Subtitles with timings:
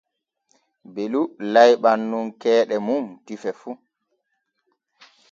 [0.93, 1.21] Belu
[1.53, 3.71] layɓan nun keeɗe mum tife fu.